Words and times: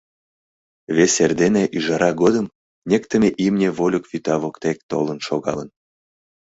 Вес 0.95 1.13
эрдене 1.23 1.63
ӱжара 1.77 2.11
годым 2.21 2.45
ньыктме 2.89 3.29
имне 3.45 3.69
вольык 3.77 4.05
вӱта 4.11 4.35
воктек 4.43 4.77
толын 4.89 5.19
шогалын. 5.27 5.69